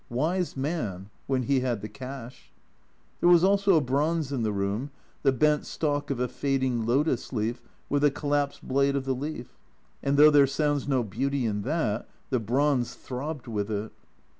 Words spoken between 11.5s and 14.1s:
that, the bronze throbbed with it.